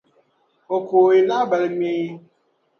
O 0.75 0.77
kooi 0.87 1.19
lahabali 1.29 1.67
ŋmee. 1.73 2.03